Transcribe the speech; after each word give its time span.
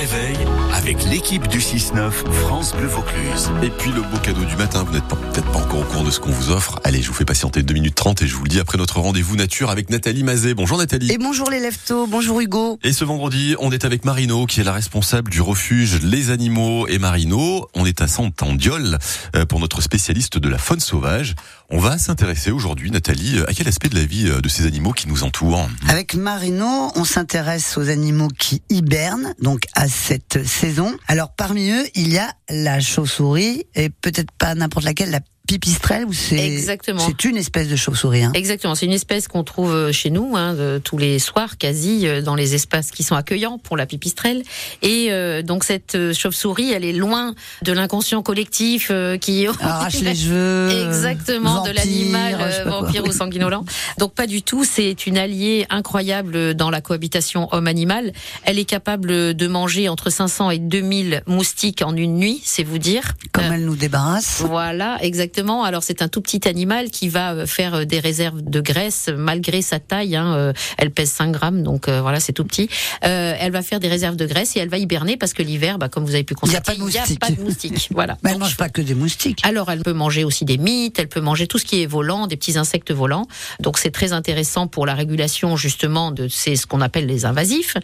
réveil 0.00 0.38
avec 0.82 1.04
l'équipe 1.04 1.46
du 1.48 1.58
6-9 1.60 2.10
France 2.32 2.72
Bleu 2.74 2.86
Vaucluse. 2.86 3.50
Et 3.62 3.68
puis 3.70 3.90
le 3.92 4.00
beau 4.00 4.16
cadeau 4.22 4.44
du 4.44 4.56
matin, 4.56 4.82
vous 4.82 4.92
n'êtes 4.94 5.04
pas- 5.04 5.16
peut-être 5.16 5.50
pas 5.52 5.58
encore 5.58 5.80
au 5.80 5.84
courant 5.84 6.04
de 6.04 6.10
ce 6.10 6.20
qu'on 6.20 6.30
vous 6.30 6.50
offre. 6.50 6.80
Allez, 6.84 7.02
je 7.02 7.08
vous 7.08 7.14
fais 7.14 7.26
patienter 7.26 7.62
2 7.62 7.74
minutes 7.74 7.94
30 7.94 8.22
et 8.22 8.26
je 8.26 8.34
vous 8.34 8.44
le 8.44 8.48
dis 8.48 8.58
après 8.60 8.78
notre 8.78 8.98
rendez-vous 8.98 9.36
nature 9.36 9.68
avec 9.70 9.90
Nathalie 9.90 10.22
Mazet. 10.24 10.54
Bonjour 10.54 10.78
Nathalie. 10.78 11.12
Et 11.12 11.18
bonjour 11.18 11.50
les 11.50 11.60
leftos, 11.60 12.06
bonjour 12.06 12.40
Hugo. 12.40 12.78
Et 12.82 12.92
ce 12.94 13.04
vendredi, 13.04 13.56
on 13.58 13.70
est 13.72 13.84
avec 13.84 14.06
Marino, 14.06 14.46
qui 14.46 14.60
est 14.60 14.64
la 14.64 14.72
responsable 14.72 15.30
du 15.30 15.42
refuge 15.42 16.00
Les 16.02 16.30
Animaux 16.30 16.86
et 16.88 16.98
Marino. 16.98 17.68
On 17.74 17.84
est 17.84 18.00
à 18.00 18.08
Santandiol 18.08 18.98
euh, 19.36 19.44
pour 19.44 19.60
notre 19.60 19.82
spécialiste 19.82 20.38
de 20.38 20.48
la 20.48 20.58
faune 20.58 20.80
sauvage. 20.80 21.34
On 21.68 21.78
va 21.78 21.98
s'intéresser 21.98 22.50
aujourd'hui, 22.50 22.90
Nathalie, 22.90 23.38
euh, 23.38 23.48
à 23.48 23.52
quel 23.52 23.68
aspect 23.68 23.88
de 23.90 23.96
la 23.96 24.04
vie 24.04 24.28
euh, 24.28 24.40
de 24.40 24.48
ces 24.48 24.66
animaux 24.66 24.92
qui 24.92 25.08
nous 25.08 25.24
entourent? 25.24 25.68
Avec 25.88 26.14
Marino, 26.14 26.90
on 26.96 27.04
s'intéresse 27.04 27.76
aux 27.76 27.88
animaux 27.90 28.28
qui 28.38 28.62
hibernent, 28.70 29.34
donc 29.42 29.64
à 29.74 29.86
cette 29.86 30.44
saison. 30.46 30.69
Alors 31.08 31.34
parmi 31.34 31.70
eux, 31.70 31.86
il 31.94 32.12
y 32.12 32.18
a 32.18 32.32
la 32.48 32.80
chauve-souris, 32.80 33.64
et 33.74 33.90
peut-être 33.90 34.30
pas 34.32 34.54
n'importe 34.54 34.84
laquelle, 34.84 35.10
la 35.10 35.20
pipistrelle, 35.50 36.04
ou 36.04 36.12
c'est 36.12 36.38
Exactement. 36.38 37.00
c'est 37.04 37.24
une 37.28 37.36
espèce 37.36 37.66
de 37.66 37.74
chauve-souris. 37.74 38.22
Hein. 38.22 38.30
Exactement, 38.34 38.76
c'est 38.76 38.86
une 38.86 38.92
espèce 38.92 39.26
qu'on 39.26 39.42
trouve 39.42 39.74
euh, 39.74 39.90
chez 39.90 40.10
nous 40.10 40.36
hein, 40.36 40.54
de- 40.54 40.80
tous 40.84 40.96
les 40.96 41.18
soirs 41.18 41.58
quasi 41.58 42.06
euh, 42.06 42.22
dans 42.22 42.36
les 42.36 42.54
espaces 42.54 42.92
qui 42.92 43.02
sont 43.02 43.16
accueillants 43.16 43.58
pour 43.58 43.76
la 43.76 43.84
pipistrelle. 43.86 44.44
Et 44.82 45.08
euh, 45.10 45.42
donc 45.42 45.64
cette 45.64 45.96
euh, 45.96 46.14
chauve-souris, 46.14 46.70
elle 46.70 46.84
est 46.84 46.92
loin 46.92 47.34
de 47.62 47.72
l'inconscient 47.72 48.22
collectif 48.22 48.88
euh, 48.92 49.16
qui 49.18 49.44
Arrache 49.60 50.00
les 50.02 50.14
cheveux. 50.22 50.70
Exactement, 50.86 51.56
vampire, 51.56 51.72
de 51.72 51.76
l'animal 51.78 52.36
euh, 52.40 52.64
vampire 52.70 53.04
ou 53.04 53.10
sanguinolent. 53.10 53.64
Donc 53.98 54.14
pas 54.14 54.28
du 54.28 54.42
tout, 54.42 54.62
c'est 54.64 55.04
une 55.08 55.18
alliée 55.18 55.66
incroyable 55.68 56.54
dans 56.54 56.70
la 56.70 56.80
cohabitation 56.80 57.48
homme-animal. 57.50 58.12
Elle 58.44 58.60
est 58.60 58.64
capable 58.64 59.34
de 59.34 59.46
manger 59.48 59.88
entre 59.88 60.10
500 60.10 60.50
et 60.50 60.58
2000 60.60 61.22
moustiques 61.26 61.82
en 61.84 61.96
une 61.96 62.14
nuit, 62.18 62.40
c'est 62.44 62.62
vous 62.62 62.78
dire. 62.78 63.14
Comme 63.32 63.46
elle 63.52 63.64
nous 63.64 63.74
débarrasse. 63.74 64.42
voilà, 64.46 64.96
exactement. 65.02 65.39
Alors 65.48 65.82
c'est 65.82 66.02
un 66.02 66.08
tout 66.08 66.20
petit 66.20 66.46
animal 66.46 66.90
qui 66.90 67.08
va 67.08 67.32
euh, 67.32 67.46
faire 67.46 67.74
euh, 67.74 67.84
des 67.84 67.98
réserves 67.98 68.42
de 68.42 68.60
graisse 68.60 69.08
malgré 69.16 69.62
sa 69.62 69.78
taille. 69.78 70.14
Hein, 70.14 70.34
euh, 70.34 70.52
elle 70.76 70.90
pèse 70.90 71.10
5 71.10 71.32
grammes, 71.32 71.62
donc 71.62 71.88
euh, 71.88 72.02
voilà, 72.02 72.20
c'est 72.20 72.32
tout 72.32 72.44
petit. 72.44 72.68
Euh, 73.04 73.34
elle 73.38 73.50
va 73.50 73.62
faire 73.62 73.80
des 73.80 73.88
réserves 73.88 74.16
de 74.16 74.26
graisse 74.26 74.54
et 74.56 74.60
elle 74.60 74.68
va 74.68 74.76
hiberner 74.76 75.16
parce 75.16 75.32
que 75.32 75.42
l'hiver, 75.42 75.78
bah, 75.78 75.88
comme 75.88 76.04
vous 76.04 76.14
avez 76.14 76.24
pu 76.24 76.34
Il 76.42 76.52
y 76.52 76.56
a 76.56 76.60
constater, 76.60 77.16
pas 77.18 77.30
de 77.30 77.40
moustiques. 77.40 77.88
voilà. 77.94 78.18
Mais 78.22 78.30
elle 78.30 78.34
Donc, 78.34 78.42
mange 78.42 78.56
pas 78.56 78.68
que 78.68 78.82
des 78.82 78.94
moustiques. 78.94 79.40
alors, 79.44 79.70
elle 79.70 79.80
peut 79.80 79.94
manger 79.94 80.24
aussi 80.24 80.44
des 80.44 80.58
mites, 80.58 80.98
elle 80.98 81.08
peut 81.08 81.20
manger 81.20 81.46
tout 81.46 81.58
ce 81.58 81.64
qui 81.64 81.82
est 81.82 81.86
volant, 81.86 82.26
des 82.26 82.36
petits 82.36 82.58
insectes 82.58 82.92
volants. 82.92 83.26
Donc, 83.60 83.78
c'est 83.78 83.90
très 83.90 84.12
intéressant 84.12 84.66
pour 84.66 84.84
la 84.84 84.94
régulation 84.94 85.56
justement 85.56 86.10
de 86.10 86.28
ce 86.28 86.66
qu'on 86.66 86.82
appelle 86.82 87.06
les 87.06 87.24
invasifs. 87.24 87.76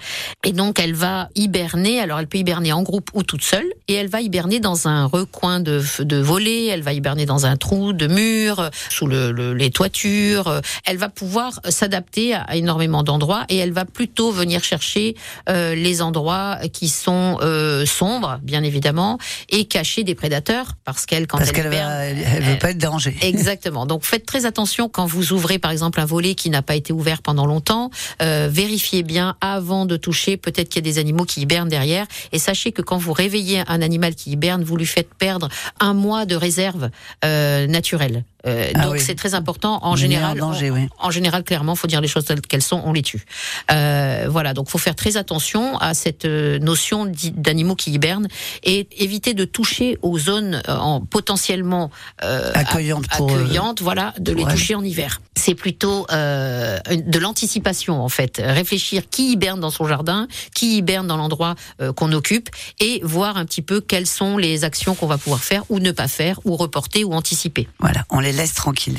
Et 0.44 0.52
donc, 0.52 0.78
elle 0.78 0.94
va 0.94 1.30
hiberner. 1.34 2.00
Alors, 2.00 2.18
elle 2.18 2.26
peut 2.26 2.38
hiberner 2.38 2.72
en 2.72 2.82
groupe 2.82 3.10
ou 3.14 3.22
toute 3.22 3.42
seule, 3.42 3.66
et 3.88 3.94
elle 3.94 4.08
va 4.08 4.20
hiberner 4.20 4.60
dans 4.60 4.88
un 4.88 5.06
recoin 5.06 5.60
de 5.60 5.82
de 6.00 6.16
volets. 6.16 6.66
Elle 6.66 6.82
va 6.82 6.92
hiberner 6.92 7.26
dans 7.26 7.45
un 7.45 7.45
trou 7.56 7.92
de 7.92 8.08
mur, 8.08 8.70
sous 8.88 9.06
le, 9.06 9.30
le- 9.30 9.54
les 9.54 9.70
toitures. 9.70 10.60
Elle 10.84 10.96
va 10.96 11.08
pouvoir 11.08 11.60
s'adapter 11.68 12.34
à, 12.34 12.40
à 12.42 12.56
énormément 12.56 13.04
d'endroits, 13.04 13.44
et 13.48 13.56
elle 13.58 13.72
va 13.72 13.84
plutôt 13.84 14.32
venir 14.32 14.64
chercher 14.64 15.14
euh, 15.48 15.76
les 15.76 16.02
endroits 16.02 16.58
qui 16.72 16.88
sont 16.88 17.38
euh, 17.42 17.86
sombres, 17.86 18.40
bien 18.42 18.64
évidemment, 18.64 19.18
et 19.50 19.66
cacher 19.66 20.02
des 20.02 20.14
prédateurs, 20.16 20.72
parce 20.84 21.06
qu'elle 21.06 21.28
quand 21.28 21.38
Parce 21.38 21.50
elle 21.54 21.68
va- 21.68 21.76
elle, 22.06 22.18
elle 22.36 22.42
veut 22.42 22.58
pas 22.58 22.70
être 22.70 22.78
dérangée. 22.78 23.16
Exactement. 23.22 23.84
Donc 23.86 24.04
faites 24.04 24.24
très 24.26 24.46
attention 24.46 24.88
quand 24.88 25.04
vous 25.06 25.32
ouvrez 25.32 25.58
par 25.58 25.70
exemple 25.70 26.00
un 26.00 26.04
volet 26.06 26.34
qui 26.34 26.48
n'a 26.50 26.62
pas 26.62 26.74
été 26.74 26.92
ouvert 26.92 27.20
pendant 27.22 27.44
longtemps. 27.46 27.90
Euh, 28.22 28.48
vérifiez 28.50 29.02
bien 29.02 29.36
avant 29.42 29.84
de 29.84 29.96
toucher. 29.96 30.36
Peut-être 30.38 30.68
qu'il 30.70 30.84
y 30.84 30.88
a 30.88 30.90
des 30.92 30.98
animaux 30.98 31.24
qui 31.26 31.42
hibernent 31.42 31.68
derrière. 31.68 32.06
Et 32.32 32.38
sachez 32.38 32.72
que 32.72 32.80
quand 32.80 32.96
vous 32.96 33.12
réveillez 33.12 33.62
un 33.68 33.82
animal 33.82 34.14
qui 34.14 34.30
hiberne, 34.32 34.64
vous 34.64 34.76
lui 34.76 34.86
faites 34.86 35.12
perdre 35.14 35.48
un 35.80 35.92
mois 35.92 36.24
de 36.24 36.34
réserve 36.36 36.90
euh, 37.24 37.25
naturelle. 37.68 38.24
Euh, 38.46 38.70
Ah 38.74 38.84
donc 38.84 38.92
oui. 38.94 39.00
c'est 39.00 39.14
très 39.14 39.34
important. 39.34 39.80
En 39.82 39.92
On 39.92 39.96
général, 39.96 40.40
en 40.40 40.48
danger, 40.48 40.70
on- 40.70 40.74
oui. 40.74 40.88
en 40.98 41.10
général, 41.10 41.42
clairement, 41.42 41.74
faut 41.74 41.86
dire 41.86 42.00
les 42.00 42.08
choses 42.08 42.24
telles 42.24 42.40
qu'elles 42.40 42.62
sont, 42.62 42.80
on 42.84 42.92
les 42.92 43.02
tue. 43.02 43.24
Euh, 43.70 44.26
voilà, 44.28 44.54
donc 44.54 44.68
faut 44.68 44.78
faire 44.78 44.94
très 44.94 45.16
attention 45.16 45.76
à 45.78 45.94
cette 45.94 46.24
euh, 46.24 46.58
notion 46.58 47.10
d'animaux 47.34 47.74
qui 47.74 47.92
hibernent 47.92 48.28
et 48.62 48.86
éviter 49.02 49.34
de 49.34 49.44
toucher 49.44 49.98
aux 50.02 50.18
zones 50.18 50.62
en 50.68 51.00
potentiellement 51.00 51.90
euh, 52.22 52.50
Accueillantes 52.54 53.08
pour, 53.16 53.30
accueillantes, 53.30 53.82
voilà, 53.82 54.14
de 54.18 54.32
les 54.32 54.44
toucher 54.44 54.74
en 54.74 54.82
hiver. 54.84 55.20
C'est 55.36 55.54
plutôt 55.54 56.06
de 56.10 57.18
l'anticipation 57.18 58.00
en 58.02 58.08
fait, 58.08 58.40
réfléchir 58.44 59.08
qui 59.10 59.32
hiberne 59.32 59.60
dans 59.60 59.70
son 59.70 59.86
jardin, 59.86 60.26
qui 60.54 60.78
hiberne 60.78 61.06
dans 61.06 61.16
l'endroit 61.16 61.54
qu'on 61.96 62.12
occupe 62.12 62.48
et 62.80 63.00
voir 63.04 63.36
un 63.36 63.44
petit 63.44 63.62
peu 63.62 63.80
quelles 63.80 64.06
sont 64.06 64.38
les 64.38 64.64
actions 64.64 64.94
qu'on 64.94 65.06
va 65.06 65.18
pouvoir 65.18 65.42
faire 65.42 65.62
ou 65.68 65.78
ne 65.78 65.90
pas 65.92 66.08
faire 66.08 66.40
ou 66.44 66.56
reporter 66.56 67.04
ou 67.04 67.12
anticiper. 67.12 67.68
Voilà, 67.80 68.04
on 68.10 68.20
les 68.20 68.32
laisse 68.36 68.54
tranquilles. 68.54 68.98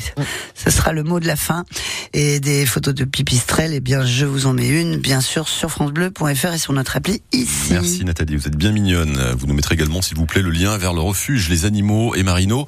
Ce 0.54 0.70
sera 0.70 0.92
le 0.92 1.02
mot 1.02 1.20
de 1.20 1.26
la 1.26 1.36
fin. 1.36 1.64
Et 2.12 2.40
des 2.40 2.66
photos 2.66 2.94
de 2.94 3.04
pipistrelles, 3.04 3.72
eh 3.74 3.80
bien, 3.80 4.04
je 4.04 4.26
vous 4.26 4.46
en 4.46 4.52
mets 4.54 4.68
une, 4.68 4.96
bien 4.96 5.20
sûr, 5.20 5.48
sur 5.48 5.70
francebleu.fr 5.70 6.52
et 6.54 6.58
sur 6.58 6.72
notre 6.72 6.96
appli 6.96 7.22
ici. 7.32 7.72
Merci 7.72 8.04
Nathalie, 8.04 8.36
vous 8.36 8.46
êtes 8.46 8.56
bien 8.56 8.72
mignonne. 8.72 9.18
Vous 9.38 9.46
nous 9.46 9.54
mettrez 9.54 9.74
également, 9.74 10.02
s'il 10.02 10.16
vous 10.16 10.26
plaît, 10.26 10.42
le 10.42 10.50
lien 10.50 10.76
vers 10.76 10.92
le 10.92 11.00
refuge 11.00 11.48
Les 11.48 11.64
Animaux 11.64 12.14
et 12.14 12.22
Marino, 12.22 12.66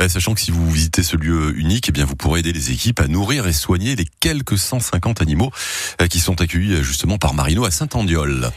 Euh, 0.00 0.08
sachant 0.08 0.34
que 0.34 0.40
si 0.40 0.50
vous 0.50 0.70
visitez 0.70 1.02
ce 1.02 1.16
lieu 1.16 1.56
unique, 1.58 1.86
eh 1.88 1.92
bien 1.92 2.04
vous 2.04 2.16
pourrez 2.16 2.40
aider 2.40 2.52
les 2.52 2.70
équipes 2.70 3.00
à 3.00 3.08
nourrir 3.08 3.46
et 3.46 3.52
soigner 3.52 3.96
les 3.96 4.06
quelques 4.20 4.58
150 4.58 5.20
animaux 5.20 5.50
euh, 6.00 6.06
qui 6.06 6.20
sont 6.20 6.40
accueillis 6.40 6.74
euh, 6.74 6.82
justement 6.82 7.18
par 7.18 7.34
Marino 7.34 7.64
à 7.64 7.70
Saint-Andiol. 7.70 8.50